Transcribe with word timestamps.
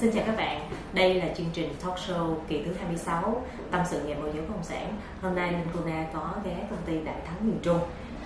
Xin 0.00 0.10
chào 0.14 0.24
các 0.26 0.36
bạn, 0.36 0.60
đây 0.92 1.14
là 1.14 1.28
chương 1.36 1.46
trình 1.52 1.68
talk 1.84 1.96
show 1.96 2.34
kỳ 2.48 2.62
thứ 2.62 2.72
26 2.78 3.42
Tâm 3.70 3.80
sự 3.90 4.00
nghề 4.06 4.14
môi 4.14 4.30
giới 4.34 4.42
bất 4.42 4.50
động 4.50 4.64
sản. 4.64 4.96
Hôm 5.22 5.34
nay 5.34 5.52
Linh 5.52 5.66
Kuna 5.72 6.06
có 6.14 6.30
ghé 6.44 6.56
công 6.70 6.78
ty 6.86 7.04
Đại 7.04 7.14
Thắng 7.26 7.46
miền 7.46 7.58
Trung. 7.62 7.78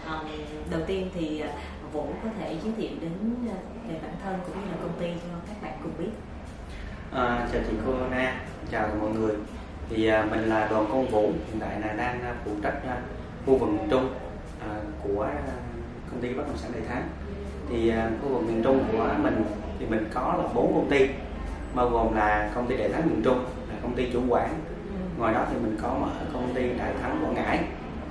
À, 0.07 0.21
Đầu 0.71 0.81
tiên 0.87 1.11
thì 1.15 1.41
à, 1.41 1.49
Vũ 1.93 2.07
có 2.23 2.29
thể 2.39 2.57
giới 2.65 2.73
thiệu 2.77 2.91
đến 3.01 3.13
à, 3.51 3.57
về 3.89 3.99
bản 4.03 4.13
thân 4.25 4.39
cũng 4.47 4.57
như 4.61 4.71
là 4.71 4.77
công 4.83 4.93
ty 5.01 5.07
cho 5.07 5.39
các 5.49 5.63
bạn 5.63 5.73
cùng 5.83 5.93
biết. 5.99 6.11
À, 7.13 7.49
chào 7.53 7.63
chị 7.71 7.77
cô 7.87 7.93
Na, 8.11 8.41
chào 8.71 8.89
mọi 9.01 9.11
người. 9.11 9.33
Thì 9.89 10.07
à, 10.09 10.27
mình 10.31 10.41
là 10.45 10.69
Đoàn 10.71 10.87
Công 10.93 11.07
Vũ, 11.07 11.23
hiện 11.23 11.61
tại 11.61 11.81
là 11.81 11.93
đang 11.93 12.23
à, 12.23 12.35
phụ 12.45 12.51
trách 12.63 12.81
khu 13.47 13.59
vực 13.59 13.69
miền 13.69 13.89
Trung 13.91 14.09
à, 14.61 14.69
của 15.03 15.29
công 16.11 16.21
ty 16.21 16.35
bất 16.35 16.43
động 16.47 16.57
sản 16.57 16.71
Đại 16.75 16.83
Thắng. 16.89 17.09
Thì 17.71 17.93
khu 18.23 18.29
vực 18.29 18.43
miền 18.43 18.63
Trung 18.63 18.85
của 18.93 19.15
mình 19.23 19.45
thì 19.79 19.87
mình 19.87 20.09
có 20.15 20.35
là 20.39 20.49
bốn 20.55 20.75
công 20.75 20.91
ty, 20.91 21.09
bao 21.79 21.89
gồm 21.89 22.15
là 22.15 22.51
công 22.55 22.67
ty 22.67 22.77
Đại 22.77 22.89
Thắng 22.89 23.07
miền 23.07 23.23
Trung 23.25 23.45
là 23.69 23.75
công 23.83 23.95
ty 23.95 24.11
chủ 24.13 24.21
quản. 24.29 24.49
Ngoài 25.19 25.35
đó 25.35 25.47
thì 25.51 25.57
mình 25.59 25.77
có 25.83 25.95
mở 26.01 26.11
công 26.33 26.55
ty 26.55 26.63
Đại 26.79 26.93
Thắng 27.03 27.25
Quảng 27.25 27.35
Ngãi, 27.35 27.59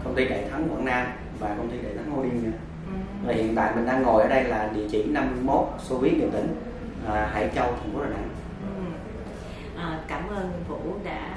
công 0.03 0.15
ty 0.15 0.29
Đại 0.29 0.43
Thắng 0.51 0.69
Quảng 0.69 0.85
Nam 0.85 1.07
và 1.39 1.55
công 1.57 1.69
ty 1.71 1.77
Đại 1.83 1.93
Thắng 1.97 2.11
Holding 2.11 2.43
nữa. 2.43 2.57
Và 3.25 3.33
hiện 3.33 3.55
tại 3.55 3.75
mình 3.75 3.85
đang 3.85 4.03
ngồi 4.03 4.23
ở 4.23 4.29
đây 4.29 4.43
là 4.43 4.69
địa 4.75 4.87
chỉ 4.91 5.03
51 5.03 5.67
Xô 5.79 5.97
Viết 5.97 6.13
Nghệ 6.19 6.27
Tĩnh, 6.33 6.55
à, 7.07 7.29
Hải 7.33 7.49
Châu, 7.55 7.65
thành 7.65 7.93
phố 7.93 8.01
Đà 8.01 8.09
Nẵng. 8.09 8.29
Ừ. 8.61 8.83
À, 9.77 9.99
cảm 10.07 10.29
ơn 10.29 10.51
Vũ 10.67 10.79
đã 11.03 11.35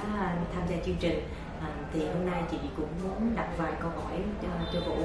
tham 0.54 0.62
gia 0.70 0.76
chương 0.86 0.96
trình 1.00 1.20
à, 1.60 1.68
thì 1.92 2.06
hôm 2.06 2.30
nay 2.30 2.42
chị 2.50 2.56
cũng 2.76 2.88
muốn 3.02 3.32
đặt 3.36 3.48
vài 3.56 3.72
câu 3.80 3.90
hỏi 3.90 4.18
cho, 4.42 4.48
cho 4.72 4.80
Vũ 4.80 4.96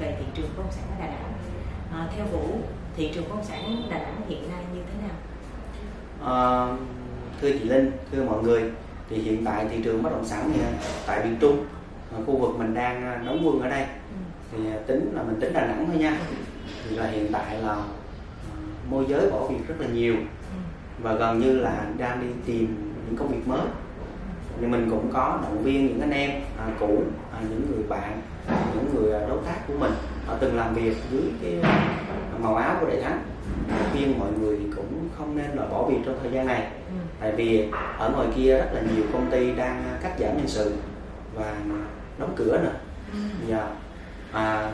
về 0.00 0.16
thị 0.18 0.24
trường 0.34 0.48
bất 0.56 0.62
động 0.62 0.72
sản 0.72 0.84
ở 0.90 0.96
Đà 1.00 1.06
Nẵng 1.06 1.32
à, 1.92 2.08
theo 2.16 2.26
Vũ 2.26 2.58
thị 2.96 3.10
trường 3.14 3.24
bất 3.28 3.34
động 3.36 3.44
sản 3.44 3.82
Đà 3.90 3.98
Nẵng 3.98 4.20
hiện 4.28 4.50
nay 4.50 4.64
như 4.74 4.80
thế 4.86 5.08
nào 5.08 5.16
Ờ, 6.24 6.68
thưa 7.40 7.50
chị 7.50 7.64
Linh, 7.64 7.90
thưa 8.12 8.24
mọi 8.24 8.42
người, 8.42 8.62
thì 9.10 9.16
hiện 9.16 9.44
tại 9.44 9.66
thị 9.70 9.76
trường 9.84 10.02
bất 10.02 10.10
động 10.10 10.24
sản 10.24 10.50
thì 10.54 10.60
tại 11.06 11.24
miền 11.24 11.36
Trung, 11.40 11.64
ờ, 12.16 12.22
khu 12.26 12.36
vực 12.36 12.58
mình 12.58 12.74
đang 12.74 13.04
ờ, 13.04 13.24
đóng 13.26 13.42
quân 13.44 13.60
ở 13.60 13.68
đây, 13.68 13.82
ừ. 13.82 14.16
thì 14.52 14.58
tính 14.86 15.12
là 15.14 15.22
mình 15.22 15.40
tính 15.40 15.52
Đà 15.52 15.66
Nẵng 15.66 15.86
thôi 15.86 15.96
nha. 15.96 16.18
Thì 16.88 16.96
là 16.96 17.06
hiện 17.06 17.32
tại 17.32 17.62
là 17.62 17.76
môi 18.90 19.04
giới 19.08 19.30
bỏ 19.30 19.46
việc 19.46 19.68
rất 19.68 19.74
là 19.78 19.86
nhiều 19.86 20.14
Ừ. 20.14 20.58
và 21.02 21.14
gần 21.14 21.38
như 21.38 21.58
là 21.58 21.86
đang 21.98 22.20
đi 22.20 22.26
tìm 22.46 22.92
những 23.06 23.16
công 23.16 23.28
việc 23.28 23.48
mới. 23.48 23.66
Nhưng 24.60 24.70
mình 24.70 24.86
cũng 24.90 25.10
có 25.12 25.38
động 25.42 25.62
viên 25.62 25.86
những 25.86 26.00
anh 26.00 26.10
em 26.10 26.30
à, 26.58 26.66
cũ, 26.80 27.02
à, 27.32 27.38
những 27.50 27.66
người 27.70 27.82
bạn, 27.88 28.20
những 28.48 28.94
người 28.94 29.12
à, 29.12 29.26
đối 29.28 29.38
tác 29.46 29.68
của 29.68 29.74
mình 29.78 29.92
họ 30.26 30.34
từng 30.40 30.56
làm 30.56 30.74
việc 30.74 30.96
dưới 31.10 31.22
cái 31.42 31.72
màu 32.42 32.56
áo 32.56 32.76
của 32.80 32.86
Đại 32.86 33.00
Thắng. 33.02 33.22
Khuyên 33.92 34.18
mọi 34.18 34.28
người 34.40 34.58
cũng 34.76 35.08
không 35.18 35.36
nên 35.36 35.50
là 35.54 35.66
bỏ 35.66 35.82
việc 35.88 35.98
trong 36.06 36.18
thời 36.22 36.32
gian 36.32 36.46
này. 36.46 36.60
Ừ. 36.88 36.94
tại 37.20 37.32
vì 37.32 37.68
ở 37.98 38.10
ngoài 38.10 38.28
kia 38.36 38.58
rất 38.58 38.70
là 38.72 38.80
nhiều 38.80 39.04
công 39.12 39.30
ty 39.30 39.54
đang 39.54 39.98
cắt 40.02 40.12
giảm 40.18 40.36
nhân 40.36 40.46
sự 40.48 40.72
và 41.34 41.56
đóng 42.18 42.32
cửa 42.36 42.58
nữa. 42.62 42.72
Ừ. 43.12 43.18
dạ. 43.46 43.68
À, 44.32 44.72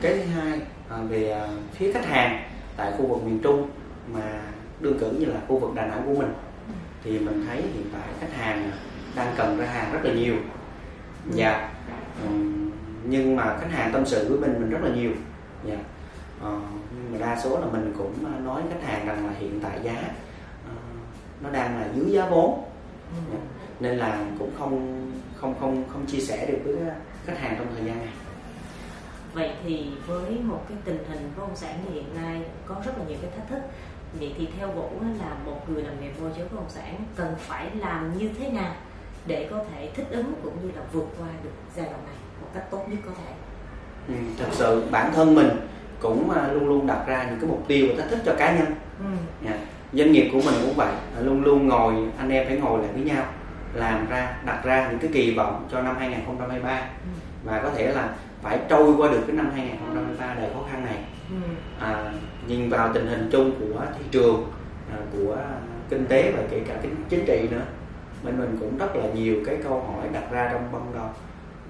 cái 0.00 0.16
thứ 0.16 0.22
hai 0.22 0.60
à, 0.88 0.96
về 1.08 1.30
à, 1.30 1.48
phía 1.72 1.92
khách 1.92 2.06
hàng 2.06 2.42
tại 2.76 2.92
khu 2.98 3.06
vực 3.06 3.24
miền 3.24 3.38
Trung 3.42 3.68
mà 4.12 4.40
đương 4.80 4.98
cử 4.98 5.10
như 5.10 5.24
là 5.24 5.40
khu 5.48 5.58
vực 5.58 5.74
Đà 5.74 5.86
Nẵng 5.86 6.02
của 6.06 6.14
mình 6.20 6.32
thì 7.04 7.18
mình 7.18 7.44
thấy 7.48 7.56
hiện 7.56 7.84
tại 7.92 8.08
khách 8.20 8.36
hàng 8.38 8.70
đang 9.14 9.34
cần 9.36 9.58
ra 9.58 9.66
hàng 9.66 9.92
rất 9.92 10.00
là 10.02 10.14
nhiều. 10.14 10.34
Dạ. 11.34 11.70
Ừm, 12.22 12.70
nhưng 13.04 13.36
mà 13.36 13.58
khách 13.60 13.70
hàng 13.70 13.92
tâm 13.92 14.06
sự 14.06 14.28
với 14.28 14.38
mình 14.38 14.60
mình 14.60 14.70
rất 14.70 14.78
là 14.82 14.90
nhiều. 14.94 15.10
Dạ 15.64 15.76
đa 17.36 17.42
số 17.42 17.58
là 17.58 17.66
mình 17.66 17.92
cũng 17.98 18.14
à, 18.24 18.38
nói 18.44 18.62
khách 18.70 18.88
hàng 18.88 19.06
rằng 19.06 19.26
là 19.26 19.32
hiện 19.38 19.60
tại 19.62 19.78
giá 19.82 19.92
ờ, 20.68 20.72
nó 21.40 21.50
đang 21.50 21.80
là 21.80 21.88
dưới 21.94 22.10
giá 22.12 22.26
vốn 22.28 22.62
Ừ. 23.32 23.36
nên 23.80 23.96
là 23.98 24.24
cũng 24.38 24.50
không 24.58 25.06
không 25.40 25.54
không 25.60 25.84
không 25.92 26.06
chia 26.06 26.18
sẻ 26.18 26.46
được 26.46 26.58
với 26.64 26.74
khách 27.26 27.38
hàng 27.38 27.54
trong 27.58 27.66
thời 27.74 27.84
gian 27.84 27.98
này. 27.98 28.12
Vậy 29.34 29.50
thì 29.64 29.86
với 30.06 30.30
một 30.30 30.64
cái 30.68 30.78
tình 30.84 30.98
hình 31.10 31.30
bất 31.36 31.42
động 31.46 31.56
sản 31.56 31.80
như 31.84 31.94
hiện 31.94 32.14
nay 32.14 32.42
có 32.66 32.74
rất 32.84 32.98
là 32.98 33.04
nhiều 33.08 33.18
cái 33.22 33.30
thách 33.36 33.48
thức. 33.48 33.58
Vậy 34.20 34.34
thì 34.38 34.48
theo 34.58 34.68
Vũ 34.70 34.88
là 35.20 35.34
một 35.46 35.70
người 35.70 35.82
làm 35.82 36.00
nghề 36.00 36.10
môi 36.20 36.30
giới 36.36 36.48
bất 36.48 36.54
động 36.56 36.68
sản 36.68 36.94
cần 37.16 37.34
phải 37.38 37.70
làm 37.74 38.18
như 38.18 38.30
thế 38.38 38.48
nào 38.50 38.74
để 39.26 39.48
có 39.50 39.64
thể 39.70 39.90
thích 39.94 40.06
ứng 40.10 40.32
cũng 40.42 40.54
như 40.62 40.70
là 40.76 40.82
vượt 40.92 41.06
qua 41.18 41.28
được 41.44 41.50
giai 41.76 41.86
đoạn 41.86 42.00
này 42.06 42.16
một 42.40 42.48
cách 42.54 42.70
tốt 42.70 42.84
nhất 42.88 42.98
có 43.06 43.12
thể? 43.18 43.32
Ừ, 44.08 44.14
thật 44.38 44.48
sự 44.52 44.84
bản 44.90 45.12
thân 45.14 45.34
mình 45.34 45.48
cũng 46.00 46.30
à, 46.30 46.48
luôn 46.52 46.68
luôn 46.68 46.86
đặt 46.86 47.04
ra 47.06 47.24
những 47.30 47.40
cái 47.40 47.50
mục 47.50 47.64
tiêu 47.68 47.86
và 47.90 47.94
thách 48.02 48.10
thức 48.10 48.18
cho 48.24 48.34
cá 48.38 48.56
nhân 48.56 48.66
ừ. 48.98 49.04
Dạ. 49.44 49.58
doanh 49.92 50.12
nghiệp 50.12 50.30
của 50.32 50.40
mình 50.44 50.54
cũng 50.62 50.74
vậy 50.76 50.92
à, 51.16 51.20
luôn 51.20 51.44
luôn 51.44 51.68
ngồi 51.68 51.94
anh 52.18 52.30
em 52.30 52.46
phải 52.48 52.56
ngồi 52.56 52.78
lại 52.82 52.88
với 52.94 53.02
nhau 53.04 53.24
làm 53.74 54.06
ra 54.10 54.36
đặt 54.44 54.60
ra 54.64 54.88
những 54.90 54.98
cái 54.98 55.10
kỳ 55.14 55.34
vọng 55.34 55.68
cho 55.72 55.82
năm 55.82 55.96
2023 55.98 56.70
Ừ. 56.80 57.08
và 57.44 57.60
có 57.62 57.70
thể 57.76 57.92
là 57.92 58.08
phải 58.42 58.58
trôi 58.68 58.94
qua 58.98 59.10
được 59.10 59.20
cái 59.26 59.36
năm 59.36 59.50
2023 59.54 60.34
đầy 60.34 60.50
khó 60.54 60.60
khăn 60.72 60.84
này 60.84 60.96
Ừ. 61.30 61.36
à, 61.80 62.12
nhìn 62.48 62.68
vào 62.70 62.90
tình 62.94 63.06
hình 63.06 63.28
chung 63.32 63.50
của 63.60 63.80
thị 63.98 64.04
trường 64.10 64.50
à, 64.92 64.96
của 65.12 65.36
kinh 65.90 66.06
tế 66.06 66.32
và 66.36 66.42
kể 66.50 66.60
cả 66.68 66.74
cái 66.82 66.90
chính 67.08 67.24
trị 67.26 67.48
nữa 67.50 67.62
bên 68.24 68.38
mình 68.38 68.56
cũng 68.60 68.78
rất 68.78 68.96
là 68.96 69.04
nhiều 69.14 69.36
cái 69.46 69.56
câu 69.64 69.72
hỏi 69.80 70.08
đặt 70.12 70.30
ra 70.30 70.48
trong 70.52 70.62
ban 70.72 70.82
đầu 70.94 71.08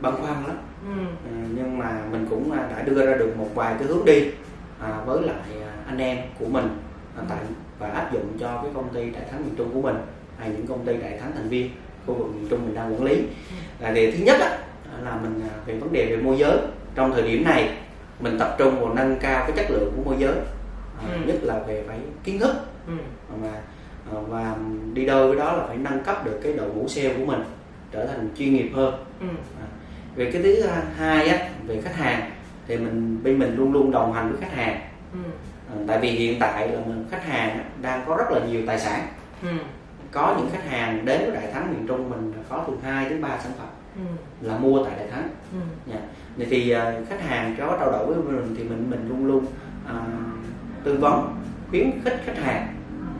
băn 0.00 0.12
khoăn 0.16 0.44
lắm 0.46 0.56
Ừ. 0.86 1.02
à, 1.26 1.32
nhưng 1.56 1.78
mà 1.78 2.00
mình 2.10 2.26
cũng 2.30 2.52
à, 2.52 2.68
đã 2.70 2.82
đưa 2.82 3.06
ra 3.06 3.14
được 3.16 3.36
một 3.36 3.48
vài 3.54 3.74
cái 3.78 3.88
hướng 3.88 4.04
đi 4.04 4.30
à, 4.80 5.00
với 5.06 5.22
lại 5.22 5.36
à, 5.62 5.72
anh 5.86 5.98
em 5.98 6.18
của 6.38 6.46
mình 6.46 6.68
à, 7.16 7.22
tại 7.28 7.38
và 7.78 7.88
áp 7.88 8.12
dụng 8.12 8.26
cho 8.40 8.60
cái 8.62 8.70
công 8.74 8.88
ty 8.94 9.10
đại 9.10 9.22
thắng 9.30 9.44
miền 9.44 9.54
trung 9.56 9.70
của 9.74 9.80
mình 9.80 9.96
hay 10.38 10.48
những 10.48 10.66
công 10.66 10.84
ty 10.86 10.96
đại 10.96 11.18
thắng 11.20 11.32
thành 11.34 11.48
viên 11.48 11.70
khu 12.06 12.14
vực 12.14 12.26
miền 12.34 12.46
trung 12.50 12.60
mình 12.66 12.74
đang 12.74 12.94
quản 12.94 13.04
lý 13.04 13.22
là 13.80 13.90
điều 13.90 14.10
thứ 14.12 14.18
nhất 14.24 14.36
á, 14.40 14.58
là 15.04 15.18
mình 15.22 15.40
à, 15.48 15.54
về 15.66 15.74
vấn 15.78 15.92
đề 15.92 16.06
về 16.06 16.16
môi 16.22 16.38
giới 16.38 16.58
trong 16.94 17.12
thời 17.12 17.22
điểm 17.22 17.44
này 17.44 17.76
mình 18.20 18.38
tập 18.38 18.54
trung 18.58 18.80
vào 18.80 18.94
nâng 18.94 19.16
cao 19.20 19.44
cái 19.46 19.56
chất 19.56 19.70
lượng 19.70 19.92
của 19.96 20.02
môi 20.10 20.16
giới 20.18 20.34
à, 20.98 21.04
Ừ. 21.12 21.18
nhất 21.26 21.36
là 21.42 21.58
về 21.66 21.84
phải 21.88 21.98
kiến 22.24 22.38
thức 22.38 22.54
Ừ. 22.88 22.94
và 23.42 23.52
à, 24.12 24.18
và 24.28 24.56
đi 24.92 25.06
đôi 25.06 25.28
với 25.28 25.36
đó 25.38 25.52
là 25.56 25.66
phải 25.66 25.76
nâng 25.76 26.00
cấp 26.04 26.24
được 26.24 26.40
cái 26.42 26.52
đội 26.52 26.68
ngũ 26.68 26.88
sale 26.88 27.14
của 27.14 27.24
mình 27.24 27.40
trở 27.92 28.06
thành 28.06 28.28
chuyên 28.38 28.54
nghiệp 28.54 28.70
hơn 28.74 28.94
Ừ. 29.20 29.26
về 30.16 30.30
cái 30.32 30.42
thứ 30.42 30.62
hai 30.96 31.28
á 31.28 31.48
về 31.66 31.80
khách 31.82 31.96
hàng 31.96 32.30
thì 32.68 32.76
mình 32.76 33.20
bên 33.22 33.38
mình 33.38 33.56
luôn 33.56 33.72
luôn 33.72 33.90
đồng 33.90 34.12
hành 34.12 34.32
với 34.32 34.40
khách 34.40 34.56
hàng 34.56 34.80
Ừ. 35.12 35.18
à, 35.70 35.74
tại 35.88 35.98
vì 36.00 36.10
hiện 36.10 36.38
tại 36.40 36.68
là 36.68 36.80
mình 36.86 37.04
khách 37.10 37.24
hàng 37.24 37.64
đang 37.82 38.02
có 38.06 38.16
rất 38.16 38.24
là 38.30 38.40
nhiều 38.46 38.62
tài 38.66 38.78
sản 38.78 39.06
Ừ. 39.42 39.48
có 40.10 40.34
những 40.38 40.50
khách 40.52 40.70
hàng 40.70 41.04
đến 41.04 41.20
với 41.20 41.30
đại 41.30 41.52
thắng 41.52 41.70
miền 41.74 41.86
trung 41.86 42.10
mình 42.10 42.32
có 42.48 42.64
từ 42.68 42.72
2 42.82 43.08
đến 43.08 43.22
3 43.22 43.38
sản 43.42 43.52
phẩm 43.58 43.66
Ừ. 43.96 44.02
là 44.48 44.58
mua 44.58 44.84
tại 44.84 44.92
đại 44.98 45.08
thắng 45.10 45.28
Ừ. 45.52 45.58
Dạ. 45.92 45.98
Vậy 46.36 46.46
thì 46.50 46.70
à, 46.70 46.92
khách 47.08 47.20
hàng 47.22 47.54
có 47.58 47.76
trao 47.80 47.90
đổi 47.92 48.06
với 48.06 48.16
mình 48.16 48.54
thì 48.58 48.64
mình 48.64 48.90
mình 48.90 49.08
luôn 49.08 49.26
luôn 49.26 49.46
à, 49.88 49.94
tư 50.84 50.96
vấn 51.00 51.34
khuyến 51.70 51.90
khích 52.04 52.20
khách 52.26 52.38
hàng 52.42 52.66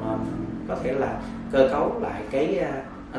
mà 0.01 0.07
có 0.69 0.77
thể 0.85 0.93
là 0.93 1.21
cơ 1.53 1.69
cấu 1.73 2.01
lại 2.01 2.23
cái 2.31 2.59
à, 2.59 2.73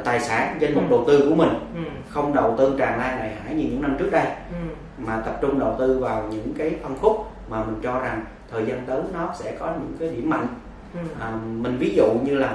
tài 0.05 0.19
sản 0.19 0.57
danh 0.59 0.73
mục 0.75 0.83
Ừ. 0.83 0.89
đầu 0.89 1.03
tư 1.07 1.25
của 1.29 1.35
mình 1.35 1.49
Ừ. 1.75 1.81
không 2.09 2.33
đầu 2.35 2.55
tư 2.57 2.75
tràn 2.79 2.99
lan 2.99 3.19
đại 3.19 3.35
hải 3.43 3.53
như 3.55 3.63
những 3.63 3.81
năm 3.81 3.95
trước 3.99 4.09
đây 4.11 4.25
Ừ. 4.51 4.57
mà 4.97 5.21
tập 5.25 5.37
trung 5.41 5.59
đầu 5.59 5.75
tư 5.79 5.99
vào 5.99 6.23
những 6.31 6.53
cái 6.57 6.75
phân 6.83 6.97
khúc 7.01 7.31
mà 7.49 7.63
mình 7.63 7.75
cho 7.83 7.99
rằng 7.99 8.25
thời 8.51 8.65
gian 8.65 8.81
tới 8.87 9.01
nó 9.13 9.33
sẽ 9.39 9.55
có 9.59 9.65
những 9.79 9.95
cái 9.99 10.09
điểm 10.09 10.29
mạnh 10.29 10.47
Ừ. 10.93 10.99
à, 11.19 11.31
mình 11.61 11.77
ví 11.79 11.93
dụ 11.95 12.05
như 12.23 12.35
là 12.35 12.47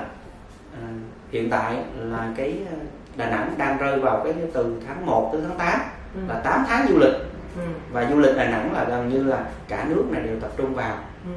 à, 0.74 0.88
hiện 1.30 1.50
tại 1.50 1.76
là 1.98 2.28
cái 2.36 2.58
à, 2.70 2.76
Đà 3.16 3.30
Nẵng 3.30 3.54
đang 3.58 3.78
rơi 3.78 3.98
vào 4.00 4.20
cái 4.24 4.34
từ 4.52 4.76
tháng 4.86 5.06
1 5.06 5.30
tới 5.32 5.40
tháng 5.48 5.58
8 5.58 5.80
Ừ. 6.14 6.20
là 6.28 6.40
8 6.40 6.64
tháng 6.68 6.86
du 6.88 6.98
lịch 6.98 7.12
Ừ. 7.56 7.62
và 7.92 8.06
du 8.10 8.18
lịch 8.18 8.36
Đà 8.36 8.44
Nẵng 8.44 8.72
là 8.72 8.84
gần 8.84 9.08
như 9.08 9.22
là 9.24 9.44
cả 9.68 9.84
nước 9.88 10.04
này 10.10 10.22
đều 10.22 10.40
tập 10.40 10.50
trung 10.56 10.74
vào 10.74 10.96
Ừ. 11.24 11.30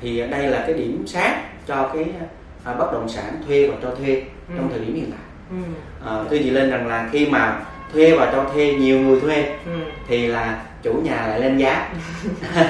thì 0.00 0.28
đây 0.30 0.46
là 0.48 0.64
cái 0.66 0.74
điểm 0.74 1.04
sáng 1.06 1.44
cho 1.66 1.90
cái 1.94 2.12
à, 2.64 2.74
bất 2.74 2.92
động 2.92 3.08
sản 3.08 3.34
thuê 3.46 3.68
và 3.68 3.76
cho 3.82 3.94
thuê 3.94 4.14
Ừ. 4.48 4.54
trong 4.56 4.68
thời 4.70 4.78
điểm 4.80 4.94
hiện 4.94 5.10
tại 5.10 5.20
Ừ. 5.50 5.56
à, 6.06 6.12
thưa 6.30 6.38
chị 6.38 6.50
lên 6.50 6.70
rằng 6.70 6.86
là 6.86 7.08
khi 7.12 7.26
mà 7.26 7.60
thuê 7.92 8.14
và 8.14 8.28
cho 8.32 8.44
thuê 8.54 8.74
nhiều 8.74 8.98
người 9.00 9.20
thuê 9.20 9.42
Ừ. 9.66 9.72
thì 10.08 10.26
là 10.26 10.62
chủ 10.82 10.92
nhà 10.92 11.26
lại 11.26 11.40
lên 11.40 11.58
giá 11.58 11.88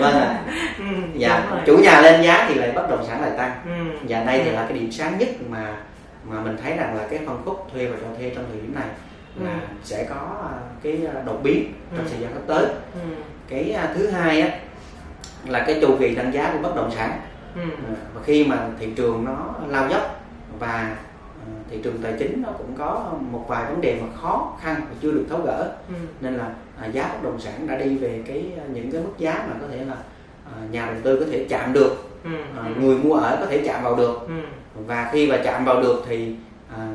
vâng 0.00 0.14
ạ 0.20 0.38
Ừ. 0.78 0.84
dạ 1.14 1.62
chủ 1.66 1.78
nhà 1.78 2.00
lên 2.00 2.22
giá 2.22 2.46
thì 2.48 2.54
lại 2.54 2.72
bất 2.74 2.90
động 2.90 3.04
sản 3.08 3.20
lại 3.22 3.30
tăng 3.36 3.50
Ừ. 3.66 3.98
và 4.08 4.24
đây 4.24 4.42
thì 4.44 4.50
là 4.50 4.64
cái 4.68 4.78
điểm 4.78 4.92
sáng 4.92 5.18
nhất 5.18 5.28
mà 5.50 5.76
mà 6.24 6.40
mình 6.40 6.56
thấy 6.62 6.76
rằng 6.76 6.96
là 6.96 7.02
cái 7.10 7.18
phân 7.26 7.42
khúc 7.44 7.68
thuê 7.72 7.86
và 7.86 7.96
cho 8.02 8.06
thuê 8.18 8.30
trong 8.34 8.44
thời 8.52 8.60
điểm 8.60 8.74
này 8.74 8.88
là 9.44 9.52
Ừ. 9.52 9.58
sẽ 9.84 10.06
có 10.10 10.16
à, 10.42 10.52
cái 10.82 11.00
đột 11.26 11.40
biến 11.42 11.72
trong 11.96 12.04
Ừ. 12.04 12.10
thời 12.12 12.20
gian 12.20 12.30
sắp 12.34 12.40
tới 12.46 12.64
Ừ. 12.94 13.00
cái 13.48 13.72
à, 13.72 13.88
thứ 13.94 14.10
hai 14.10 14.40
á 14.40 14.48
là 15.46 15.64
cái 15.66 15.78
chu 15.80 15.96
kỳ 16.00 16.14
tăng 16.14 16.34
giá 16.34 16.50
của 16.52 16.58
bất 16.58 16.76
động 16.76 16.90
sản 16.96 17.20
Ừ. 17.56 17.62
Và 18.14 18.20
khi 18.24 18.44
mà 18.44 18.56
thị 18.80 18.86
trường 18.96 19.24
nó 19.24 19.54
lao 19.68 19.88
dốc 19.88 20.20
và 20.58 20.96
thị 21.70 21.78
trường 21.82 21.98
tài 22.02 22.12
chính 22.18 22.42
nó 22.42 22.48
cũng 22.58 22.74
có 22.78 23.12
một 23.30 23.44
vài 23.48 23.64
vấn 23.72 23.80
đề 23.80 24.00
mà 24.02 24.06
khó 24.22 24.56
khăn 24.60 24.80
và 24.88 24.96
chưa 25.02 25.12
được 25.12 25.26
tháo 25.30 25.38
gỡ. 25.46 25.72
Ừ. 25.88 25.94
nên 26.20 26.34
là 26.34 26.50
à, 26.80 26.86
giá 26.86 27.08
bất 27.08 27.18
động 27.22 27.40
sản 27.40 27.66
đã 27.66 27.76
đi 27.76 27.96
về 27.96 28.22
cái 28.26 28.52
à, 28.58 28.64
những 28.72 28.90
cái 28.92 29.00
mức 29.00 29.12
giá 29.18 29.46
mà 29.48 29.54
có 29.60 29.66
thể 29.70 29.84
là 29.84 29.96
à, 30.44 30.52
nhà 30.70 30.86
đầu 30.86 30.96
tư 31.02 31.20
có 31.20 31.26
thể 31.30 31.46
chạm 31.48 31.72
được 31.72 32.10
ừ, 32.24 32.30
à, 32.56 32.70
người 32.80 32.96
mua 32.96 33.14
ở 33.14 33.36
có 33.40 33.46
thể 33.46 33.62
chạm 33.66 33.82
vào 33.82 33.96
được. 33.96 34.18
Ừ, 34.28 34.34
và 34.86 35.10
khi 35.12 35.30
mà 35.30 35.38
chạm 35.44 35.64
vào 35.64 35.82
được 35.82 36.04
thì 36.08 36.34
à, 36.76 36.88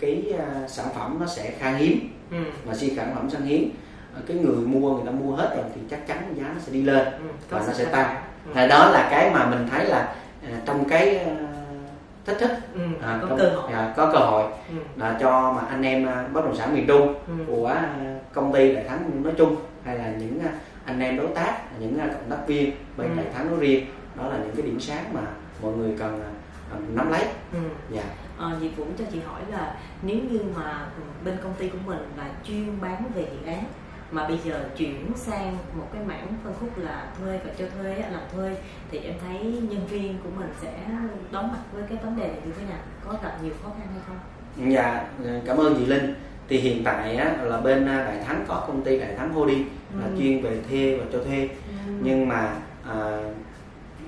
cái 0.00 0.32
à, 0.38 0.68
sản 0.68 0.86
phẩm 0.94 1.16
nó 1.20 1.26
sẽ 1.26 1.50
khan 1.58 1.74
hiếm 1.74 2.08
ừ, 2.30 2.36
mà 2.66 2.74
khi 2.80 2.92
sản 2.96 3.12
phẩm 3.14 3.30
khan 3.30 3.42
hiếm. 3.42 3.70
À, 4.14 4.20
cái 4.26 4.36
người 4.36 4.56
mua 4.56 4.94
người 4.94 5.06
ta 5.06 5.12
mua 5.12 5.36
hết 5.36 5.54
rồi 5.56 5.64
thì 5.74 5.80
chắc 5.90 6.06
chắn 6.06 6.34
giá 6.36 6.44
nó 6.54 6.60
sẽ 6.60 6.72
đi 6.72 6.82
lên 6.82 7.04
ừ, 7.04 7.28
và 7.50 7.62
nó 7.66 7.72
sẽ 7.72 7.84
tăng. 7.84 8.16
Ừ, 8.54 8.66
đó 8.68 8.90
là 8.90 9.08
cái 9.10 9.30
mà 9.30 9.46
mình 9.46 9.68
thấy 9.70 9.84
là 9.84 10.14
à, 10.42 10.60
trong 10.66 10.84
cái 10.88 11.18
à, 11.18 11.36
thách 12.26 12.38
thức 12.38 12.50
ừ, 12.74 12.80
à, 13.02 13.18
có 13.22 13.28
trong- 13.28 13.38
cơ 13.38 13.48
hội. 13.48 13.72
à, 13.72 13.94
có 13.96 14.12
cơ 14.12 14.18
hội. 14.18 14.42
Ừ, 14.68 14.74
là 14.96 15.16
cho 15.20 15.52
mà 15.52 15.62
anh 15.68 15.82
em 15.82 16.06
à, 16.06 16.28
bất 16.32 16.44
động 16.44 16.56
sản 16.56 16.74
miền 16.74 16.86
Trung 16.86 17.14
ừ, 17.26 17.32
của 17.46 17.66
à, 17.66 17.94
công 18.32 18.52
ty 18.52 18.72
đại 18.74 18.84
thắng 18.84 19.22
nói 19.24 19.32
chung 19.38 19.56
hay 19.84 19.98
là 19.98 20.12
những 20.18 20.40
à, 20.40 20.52
anh 20.84 21.00
em 21.00 21.16
đối 21.16 21.28
tác 21.28 21.80
những 21.80 21.98
à, 21.98 22.06
cộng 22.12 22.30
tác 22.30 22.46
viên 22.46 22.70
bên 22.96 23.08
Ừ. 23.10 23.16
đại 23.16 23.26
thắng 23.34 23.50
nói 23.50 23.60
riêng 23.60 23.86
đó 24.16 24.28
là 24.28 24.36
những 24.38 24.56
cái 24.56 24.66
điểm 24.66 24.80
sáng 24.80 25.14
mà 25.14 25.20
mọi 25.62 25.72
người 25.72 25.94
cần 25.98 26.20
à, 26.22 26.30
à, 26.72 26.76
nắm 26.94 27.10
lấy. 27.10 27.24
Ừ. 27.52 27.58
dạ. 27.90 28.02
Ờ, 28.38 28.50
Diệp 28.60 28.76
Vũ 28.76 28.84
cho 28.98 29.04
chị 29.12 29.20
hỏi 29.26 29.40
là 29.50 29.74
nếu 30.02 30.16
như 30.30 30.40
mà 30.56 30.86
bên 31.24 31.36
công 31.42 31.54
ty 31.58 31.68
của 31.68 31.78
mình 31.86 31.98
là 32.18 32.24
chuyên 32.44 32.80
bán 32.80 33.02
về 33.14 33.22
dự 33.22 33.52
án 33.52 33.64
mà 34.10 34.28
bây 34.28 34.38
giờ 34.44 34.64
chuyển 34.76 35.12
sang 35.16 35.56
một 35.78 35.86
cái 35.92 36.02
mảng 36.06 36.26
phân 36.44 36.52
khúc 36.60 36.78
là 36.78 37.06
thuê 37.20 37.38
và 37.44 37.50
cho 37.58 37.64
thuê 37.78 37.94
làm 37.98 38.20
thuê 38.34 38.56
thì 38.90 38.98
em 38.98 39.14
thấy 39.20 39.38
nhân 39.44 39.86
viên 39.86 40.18
của 40.24 40.30
mình 40.38 40.48
sẽ 40.62 40.72
đón 41.32 41.48
mặt 41.52 41.58
với 41.72 41.82
cái 41.88 41.98
vấn 42.04 42.16
đề 42.16 42.26
này 42.28 42.36
như 42.46 42.52
thế 42.58 42.64
nào? 42.68 42.78
Có 43.04 43.14
gặp 43.22 43.38
nhiều 43.42 43.52
khó 43.62 43.68
khăn 43.78 43.86
hay 43.92 44.00
không? 44.06 44.72
Dạ 44.72 45.04
cảm 45.46 45.56
ơn 45.56 45.74
chị 45.78 45.86
Linh. 45.86 46.14
Thì 46.48 46.58
hiện 46.58 46.84
tại 46.84 47.16
á, 47.16 47.36
là 47.42 47.60
bên 47.60 47.86
à, 47.86 48.04
đại 48.04 48.24
thắng 48.26 48.44
có 48.48 48.64
công 48.66 48.82
ty 48.82 48.98
đại 48.98 49.14
thắng 49.18 49.32
Holding 49.32 49.64
là 50.00 50.06
Ừ. 50.06 50.16
chuyên 50.18 50.42
về 50.42 50.58
thuê 50.70 50.96
và 50.96 51.04
cho 51.12 51.18
thuê. 51.24 51.48
Ừ. 51.86 51.92
nhưng 52.02 52.28
mà 52.28 52.52
à, 52.88 53.18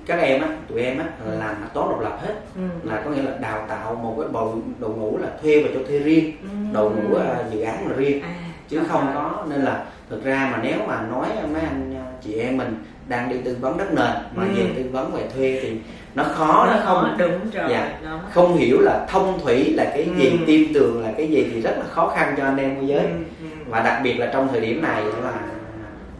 các 0.05 0.19
em 0.19 0.41
á 0.41 0.47
tụi 0.67 0.81
em 0.81 0.97
á 0.97 1.05
là 1.25 1.35
làm 1.35 1.55
toán 1.73 1.89
độc 1.89 1.99
lập 2.01 2.19
hết. 2.21 2.35
Ừ. 2.55 2.61
là 2.83 3.01
có 3.05 3.11
nghĩa 3.11 3.21
là 3.21 3.37
đào 3.37 3.65
tạo 3.69 3.95
một 3.95 4.15
cái 4.19 4.29
bộ 4.29 4.55
đội 4.79 4.89
ngũ 4.89 5.17
là 5.17 5.27
thuê 5.41 5.63
và 5.63 5.69
cho 5.73 5.79
thuê 5.87 5.99
riêng. 5.99 6.31
Ừ. 6.41 6.47
đội 6.73 6.91
ngũ 6.91 7.15
à, 7.15 7.43
dự 7.53 7.61
án 7.61 7.87
là 7.87 7.95
riêng. 7.95 8.21
À, 8.21 8.35
chứ 8.69 8.77
trời 8.77 8.85
không 8.89 9.11
có 9.13 9.45
nên 9.49 9.61
là 9.61 9.83
thực 10.09 10.23
ra 10.23 10.49
mà 10.51 10.59
nếu 10.63 10.77
mà 10.87 11.01
nói 11.11 11.27
mấy 11.53 11.61
anh 11.61 11.95
à, 11.95 12.05
chị 12.23 12.33
em 12.33 12.57
mình 12.57 12.75
đang 13.07 13.29
đi 13.29 13.35
tư 13.45 13.57
vấn 13.61 13.77
đất 13.77 13.87
nền 13.93 14.11
mà 14.35 14.43
Ừ. 14.43 14.49
về 14.55 14.65
tư 14.75 14.89
vấn 14.91 15.11
về 15.13 15.27
thuê 15.35 15.59
thì 15.63 15.77
nó 16.15 16.23
khó 16.23 16.65
nó 16.71 16.79
không 16.85 17.15
đúng 17.17 17.39
rồi 17.53 17.69
Dạ. 17.69 17.99
không 18.31 18.57
hiểu 18.57 18.79
là 18.81 19.05
thông 19.09 19.39
thủy 19.43 19.73
là 19.73 19.85
cái 19.93 20.07
gì 20.17 20.29
Ừ. 20.29 20.37
tim 20.47 20.73
tường 20.73 21.03
là 21.03 21.11
cái 21.17 21.27
gì 21.27 21.47
thì 21.53 21.61
rất 21.61 21.75
là 21.77 21.83
khó 21.89 22.07
khăn 22.15 22.33
cho 22.37 22.43
anh 22.43 22.57
em 22.57 22.75
môi 22.75 22.87
giới 22.87 22.99
Ừ, 23.05 23.09
ừ. 23.41 23.47
và 23.69 23.79
đặc 23.81 24.01
biệt 24.03 24.13
là 24.19 24.29
trong 24.33 24.47
thời 24.47 24.61
điểm 24.61 24.81
này 24.81 25.03
là 25.23 25.33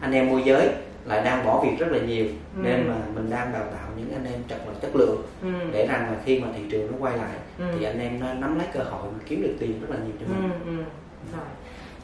anh 0.00 0.12
em 0.12 0.28
môi 0.30 0.42
giới 0.44 0.68
lại 1.04 1.24
đang 1.24 1.44
bỏ 1.46 1.60
việc 1.64 1.78
rất 1.78 1.86
là 1.92 1.98
nhiều 1.98 2.24
Ừ. 2.56 2.60
nên 2.62 2.88
mà 2.88 2.94
mình 3.14 3.30
đang 3.30 3.52
đào 3.52 3.62
tạo 3.62 3.88
những 3.96 4.12
anh 4.12 4.32
em 4.32 4.40
thật 4.48 4.56
là 4.66 4.72
chất 4.82 4.96
lượng 4.96 5.22
Ừ. 5.42 5.48
để 5.72 5.86
rằng 5.86 6.00
là 6.10 6.16
khi 6.24 6.38
mà 6.38 6.48
thị 6.56 6.62
trường 6.70 6.86
nó 6.92 6.98
quay 7.00 7.16
lại 7.16 7.30
Ừ. 7.58 7.64
thì 7.78 7.84
anh 7.84 8.00
em 8.00 8.20
nó 8.20 8.26
nắm 8.34 8.58
lấy 8.58 8.66
cơ 8.74 8.80
hội 8.90 9.02
mà 9.12 9.18
kiếm 9.28 9.42
được 9.42 9.54
tiền 9.60 9.80
rất 9.80 9.86
là 9.90 9.96
nhiều 10.04 10.14
cho 10.20 10.26
Ừ, 10.26 10.32
mình 10.42 10.78
ừ. 10.78 10.84
Rồi. 11.32 11.46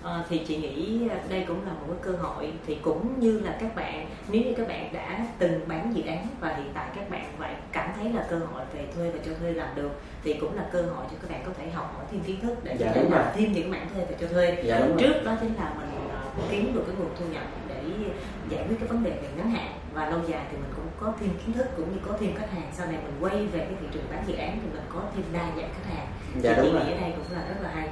Ờ, 0.07 0.23
thì 0.29 0.39
chị 0.39 0.57
nghĩ 0.57 1.09
đây 1.29 1.45
cũng 1.49 1.67
là 1.67 1.73
một 1.73 1.87
cái 1.89 1.99
cơ 2.03 2.19
hội. 2.23 2.53
Thì 2.67 2.75
cũng 2.83 3.21
như 3.21 3.41
là 3.41 3.57
các 3.61 3.75
bạn 3.77 4.07
nếu 4.29 4.43
như 4.43 4.55
các 4.57 4.69
bạn 4.69 4.93
đã 4.93 5.27
từng 5.39 5.61
bán 5.69 5.93
dự 5.97 6.03
án 6.07 6.27
và 6.41 6.55
hiện 6.55 6.71
tại 6.75 6.87
các 6.97 7.11
bạn 7.11 7.25
vậy 7.39 7.51
cảm 7.73 7.91
thấy 7.97 8.13
là 8.13 8.27
cơ 8.31 8.39
hội 8.39 8.63
về 8.75 8.87
thuê 8.95 9.11
và 9.11 9.19
cho 9.27 9.33
thuê 9.41 9.53
làm 9.53 9.69
được 9.75 9.91
thì 10.25 10.33
cũng 10.35 10.57
là 10.57 10.65
cơ 10.73 10.83
hội 10.83 11.05
cho 11.11 11.17
các 11.23 11.31
bạn 11.31 11.43
có 11.47 11.53
thể 11.59 11.71
học 11.71 11.93
hỏi 11.97 12.05
thêm 12.11 12.21
kiến 12.21 12.41
thức 12.41 12.55
để 12.65 12.77
Dạ, 12.81 12.87
có 12.87 12.93
thể 12.95 13.03
làm 13.03 13.13
rồi. 13.13 13.33
thêm 13.35 13.53
những 13.53 13.71
mảng 13.71 13.87
thuê 13.95 14.05
và 14.11 14.17
cho 14.21 14.27
thuê. 14.29 14.63
Dạ 14.65 14.79
đúng 14.81 14.89
rồi. 14.89 14.97
Trước 15.01 15.25
đó 15.25 15.37
chính 15.41 15.55
là 15.57 15.73
mình 15.79 16.09
ờ, 16.13 16.43
kiếm 16.51 16.75
được 16.75 16.85
cái 16.87 16.97
nguồn 16.99 17.09
thu 17.19 17.25
nhập 17.33 17.45
để 17.69 17.81
giải 18.49 18.65
quyết 18.69 18.77
cái 18.81 18.89
vấn 18.89 19.05
đề 19.05 19.11
về 19.11 19.29
ngắn 19.37 19.51
hạn 19.51 19.73
và 19.95 20.11
lâu 20.11 20.21
dài 20.29 20.43
thì 20.51 20.57
mình 20.57 20.71
cũng 20.77 20.87
có 21.01 21.13
thêm 21.21 21.31
kiến 21.31 21.53
thức 21.53 21.67
cũng 21.77 21.93
như 21.93 21.99
có 22.09 22.17
thêm 22.21 22.35
khách 22.37 22.51
hàng. 22.51 22.71
Sau 22.73 22.87
này 22.87 22.97
mình 23.05 23.15
quay 23.21 23.47
về 23.47 23.59
cái 23.59 23.75
thị 23.81 23.87
trường 23.93 24.05
bán 24.11 24.25
dự 24.27 24.35
án 24.35 24.59
thì 24.63 24.69
mình 24.73 24.83
có 24.95 25.01
thêm 25.17 25.25
đa 25.33 25.47
dạng 25.57 25.71
khách 25.75 25.95
hàng. 25.97 26.07
Dạ 26.43 26.53
thì 26.57 26.63
chị 26.63 26.71
nghĩ 26.73 26.93
ở 26.93 27.01
đây 27.01 27.13
cũng 27.17 27.37
là 27.37 27.45
rất 27.49 27.57
là 27.63 27.71
hay 27.75 27.89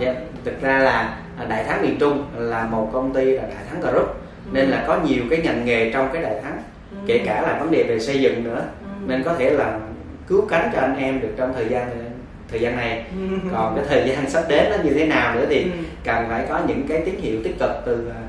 dạ, 0.00 0.14
thực 0.44 0.60
ra 0.62 0.78
là 0.78 1.18
à, 1.38 1.44
đại 1.48 1.64
thắng 1.64 1.82
miền 1.82 1.96
trung 2.00 2.24
là 2.36 2.64
một 2.64 2.90
công 2.92 3.14
ty 3.14 3.24
là 3.24 3.42
đại 3.42 3.64
thắng 3.70 3.80
group 3.80 4.06
ừ. 4.46 4.50
nên 4.52 4.68
là 4.68 4.84
có 4.86 5.00
nhiều 5.04 5.24
cái 5.30 5.40
ngành 5.44 5.64
nghề 5.64 5.90
trong 5.92 6.08
cái 6.12 6.22
đại 6.22 6.34
thắng 6.42 6.62
Ừ. 6.92 6.96
kể 7.06 7.18
cả 7.26 7.42
là 7.42 7.58
vấn 7.60 7.70
đề 7.70 7.82
về 7.82 7.98
xây 8.00 8.20
dựng 8.20 8.44
nữa 8.44 8.64
Ừ. 8.80 8.86
nên 9.06 9.22
có 9.22 9.34
thể 9.38 9.50
là 9.50 9.78
cứu 10.28 10.46
cánh 10.48 10.70
cho 10.74 10.80
anh 10.80 10.96
em 10.98 11.20
được 11.20 11.28
trong 11.36 11.52
thời 11.54 11.68
gian 11.68 11.90
thời 12.50 12.60
gian 12.60 12.76
này 12.76 13.04
còn 13.52 13.76
cái 13.76 13.84
thời 13.88 14.08
gian 14.08 14.30
sắp 14.30 14.44
đến 14.48 14.70
nó 14.70 14.76
như 14.84 14.90
thế 14.94 15.06
nào 15.06 15.34
nữa 15.34 15.46
thì 15.50 15.66
cần 16.04 16.24
phải 16.28 16.44
có 16.48 16.60
những 16.68 16.86
cái 16.88 17.02
tín 17.04 17.14
hiệu 17.20 17.40
tích 17.44 17.58
cực 17.58 17.70
từ 17.86 18.10
à, 18.10 18.20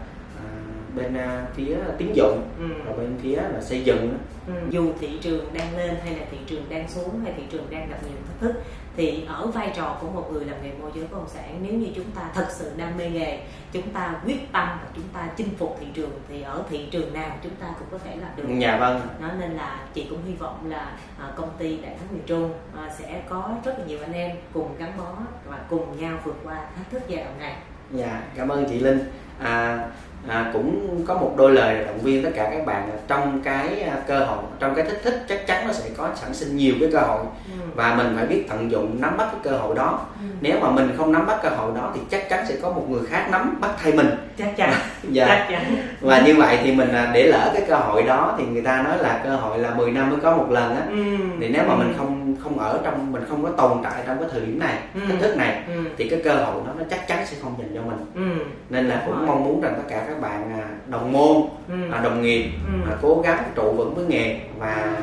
bên 0.95 1.13
à, 1.17 1.45
phía 1.55 1.77
tín 1.97 2.13
dụng 2.13 2.41
Ừ. 2.59 2.65
và 2.85 2.93
bên 2.93 3.17
phía 3.21 3.35
là 3.35 3.61
xây 3.61 3.83
dựng. 3.83 4.17
Ừ. 4.47 4.53
dù 4.69 4.93
thị 4.99 5.09
trường 5.21 5.53
đang 5.53 5.77
lên 5.77 5.95
hay 6.03 6.15
là 6.15 6.25
thị 6.31 6.37
trường 6.47 6.63
đang 6.69 6.87
xuống 6.89 7.19
hay 7.23 7.33
thị 7.37 7.43
trường 7.51 7.67
đang 7.69 7.89
gặp 7.89 7.97
nhiều 8.03 8.17
thách 8.27 8.39
thức 8.41 8.61
thì 8.97 9.25
ở 9.27 9.47
vai 9.47 9.71
trò 9.75 9.97
của 10.01 10.07
một 10.07 10.29
người 10.33 10.45
làm 10.45 10.55
nghề 10.63 10.71
môi 10.81 10.91
giới 10.95 11.03
bất 11.03 11.17
động 11.17 11.27
sản 11.29 11.59
nếu 11.61 11.73
như 11.73 11.87
chúng 11.95 12.11
ta 12.15 12.21
thật 12.33 12.47
sự 12.51 12.71
đam 12.77 12.97
mê 12.97 13.09
nghề 13.09 13.39
chúng 13.71 13.89
ta 13.93 14.15
quyết 14.25 14.51
tâm 14.51 14.67
và 14.81 14.87
chúng 14.95 15.03
ta 15.13 15.27
chinh 15.37 15.49
phục 15.57 15.77
thị 15.79 15.85
trường 15.93 16.09
thì 16.29 16.41
ở 16.41 16.63
thị 16.69 16.87
trường 16.91 17.13
nào 17.13 17.35
chúng 17.43 17.55
ta 17.55 17.67
cũng 17.79 17.87
có 17.91 17.97
thể 18.05 18.15
làm 18.15 18.29
được 18.35 18.43
dạ 18.59 18.77
vâng 18.77 19.01
đó 19.21 19.27
nên 19.39 19.51
là 19.51 19.79
chị 19.93 20.07
cũng 20.09 20.19
hy 20.27 20.33
vọng 20.33 20.69
là 20.69 20.97
à, 21.19 21.33
công 21.35 21.49
ty 21.57 21.77
đại 21.77 21.95
thắng 21.99 22.07
miền 22.11 22.23
trung 22.25 22.53
à, 22.77 22.89
sẽ 22.99 23.21
có 23.29 23.49
rất 23.65 23.79
là 23.79 23.85
nhiều 23.85 23.99
anh 24.01 24.13
em 24.13 24.31
cùng 24.53 24.75
gắn 24.77 24.91
bó 24.97 25.11
và 25.45 25.57
cùng 25.69 26.01
nhau 26.01 26.17
vượt 26.23 26.35
qua 26.43 26.55
thách 26.77 26.91
thức 26.91 27.01
giai 27.07 27.23
đoạn 27.23 27.39
này 27.39 27.55
dạ 27.91 28.23
cảm 28.35 28.49
ơn 28.49 28.65
chị 28.69 28.79
linh 28.79 28.99
à, 29.39 29.79
à, 30.27 30.49
cũng 30.53 31.01
có 31.07 31.13
một 31.13 31.33
đôi 31.37 31.51
lời 31.51 31.85
động 31.85 31.99
viên 31.99 32.23
tất 32.23 32.29
cả 32.35 32.49
các 32.53 32.65
bạn 32.65 32.89
là 32.89 32.95
trong 33.07 33.41
cái 33.43 33.81
à, 33.81 33.95
cơ 34.07 34.19
hội 34.19 34.43
trong 34.59 34.75
cái 34.75 34.85
thích 34.85 35.01
thích 35.03 35.25
chắc 35.29 35.47
chắn 35.47 35.67
nó 35.67 35.73
sẽ 35.73 35.89
có 35.97 36.09
sản 36.15 36.33
sinh 36.33 36.57
nhiều 36.57 36.73
cái 36.79 36.89
cơ 36.91 36.99
hội 36.99 37.19
ừ. 37.45 37.65
và 37.75 37.95
mình 37.95 38.13
phải 38.17 38.25
biết 38.27 38.45
tận 38.49 38.71
dụng 38.71 39.01
nắm 39.01 39.17
bắt 39.17 39.27
cái 39.31 39.41
cơ 39.43 39.57
hội 39.57 39.75
đó 39.75 39.99
Ừ. 40.23 40.29
nếu 40.41 40.59
mà 40.59 40.69
mình 40.71 40.91
không 40.97 41.11
nắm 41.11 41.25
bắt 41.27 41.39
cơ 41.43 41.49
hội 41.49 41.71
đó 41.75 41.91
thì 41.95 42.01
chắc 42.11 42.29
chắn 42.29 42.45
sẽ 42.49 42.55
có 42.61 42.69
một 42.69 42.85
người 42.89 43.01
khác 43.09 43.27
nắm 43.31 43.57
bắt 43.61 43.69
thay 43.83 43.91
mình 43.93 44.09
chắc 44.37 44.57
chắn 44.57 44.73
dạ 45.11 45.25
chắc 45.27 45.47
chắn 45.51 45.75
và 46.01 46.21
như 46.21 46.35
vậy 46.35 46.59
thì 46.63 46.71
mình 46.75 46.91
à, 46.91 47.11
để 47.13 47.23
lỡ 47.27 47.51
cái 47.53 47.63
cơ 47.67 47.75
hội 47.75 48.03
đó 48.03 48.35
thì 48.37 48.45
người 48.45 48.61
ta 48.61 48.81
nói 48.81 48.97
là 48.97 49.21
cơ 49.23 49.35
hội 49.35 49.59
là 49.59 49.69
10 49.75 49.91
năm 49.91 50.09
mới 50.09 50.19
có 50.19 50.37
một 50.37 50.47
lần 50.51 50.75
á 50.75 50.81
ừ. 50.89 50.95
thì 51.39 51.49
nếu 51.49 51.63
mà 51.67 51.73
Ừ. 51.73 51.77
mình 51.77 51.93
không 51.97 52.35
không 52.43 52.59
ở 52.59 52.79
trong 52.83 53.11
mình 53.11 53.23
không 53.29 53.43
có 53.43 53.49
tồn 53.49 53.77
tại 53.83 54.03
trong 54.07 54.17
cái 54.19 54.27
thời 54.31 54.41
điểm 54.41 54.59
này 54.59 54.73
Ừ. 54.93 54.99
thách 55.09 55.19
thức 55.21 55.37
này 55.37 55.61
ừ. 55.67 55.73
thì 55.97 56.09
cái 56.09 56.21
cơ 56.23 56.33
hội 56.35 56.61
đó 56.67 56.71
nó 56.77 56.83
chắc 56.89 57.07
chắn 57.07 57.25
sẽ 57.25 57.37
không 57.41 57.55
dành 57.59 57.69
cho 57.75 57.81
mình 57.81 58.05
Ừ. 58.15 58.43
nên 58.69 58.89
là 58.89 59.03
Đúng 59.07 59.22
cũng 59.23 59.35
mong 59.35 59.43
muốn 59.43 59.61
rằng 59.61 59.73
tất 59.77 59.83
cả 59.89 60.05
các 60.07 60.21
bạn 60.21 60.59
à, 60.61 60.67
đồng 60.87 61.11
môn 61.11 61.37
Ừ. 61.69 61.75
à, 61.91 62.01
đồng 62.03 62.21
nghiệp 62.21 62.51
Ừ. 62.67 62.91
à, 62.91 62.97
cố 63.01 63.21
gắng 63.23 63.43
trụ 63.55 63.71
vững 63.71 63.95
với 63.95 64.05
nghề 64.05 64.39
và 64.59 65.01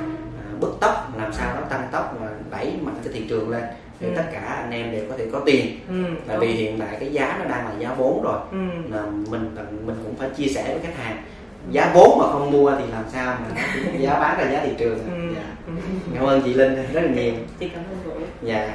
bứt 0.61 0.70
tốc 0.81 1.12
làm 1.19 1.32
sao 1.32 1.55
đó 1.55 1.61
tăng 1.70 1.88
tốc 1.93 2.17
và 2.20 2.28
đẩy 2.50 2.72
mạnh 2.82 2.94
cái 3.05 3.12
thị 3.12 3.25
trường 3.28 3.50
lên 3.50 3.62
để 4.00 4.08
Ừ. 4.08 4.14
tất 4.17 4.22
cả 4.32 4.40
anh 4.40 4.70
em 4.70 4.92
đều 4.92 5.04
có 5.11 5.14
thể 5.18 5.26
có 5.33 5.40
tiền 5.47 5.66
Ừ. 5.88 6.04
tại 6.28 6.38
vì 6.38 6.47
hiện 6.47 6.78
tại 6.80 6.97
cái 7.00 7.12
giá 7.12 7.37
nó 7.38 7.44
đang 7.54 7.64
là 7.66 7.73
giá 7.78 7.94
vốn 7.99 8.23
rồi 8.23 8.38
ừ. 8.52 8.59
là 8.94 9.02
mình 9.30 9.56
mình 9.87 9.97
cũng 10.04 10.14
phải 10.18 10.28
chia 10.37 10.47
sẻ 10.47 10.64
với 10.66 10.80
khách 10.83 11.04
hàng 11.04 11.16
giá 11.71 11.90
vốn 11.94 12.18
mà 12.18 12.25
không 12.33 12.50
mua 12.50 12.71
thì 12.78 12.85
làm 12.92 13.04
sao 13.12 13.37
mà 13.42 13.62
giá 13.99 14.21
bán 14.21 14.38
ra 14.38 14.52
giá 14.52 14.61
thị 14.64 14.71
trường 14.78 14.99
Ừ. 14.99 15.35
dạ. 15.35 15.42
Ừ. 15.66 15.73
cảm 16.14 16.25
ơn 16.25 16.42
chị 16.42 16.54
linh 16.54 16.75
rất 16.92 17.00
là 17.00 17.11
nhiều 17.11 17.33
chị 17.61 17.68
cảm 17.68 17.85
ơn 17.90 17.99
vũ 18.14 18.21
dạ 18.42 18.75